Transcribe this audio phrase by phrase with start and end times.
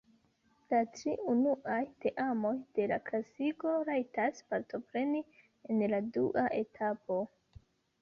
[0.73, 7.25] La tri unuaj teamoj de la klasigo rajtas partopreni en la dua etapo.